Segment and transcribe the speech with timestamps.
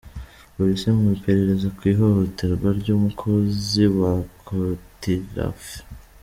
[0.55, 4.13] Polisi mu iperereza ku ihohoterwa ry’umukozi wa
[4.45, 5.75] kotirafe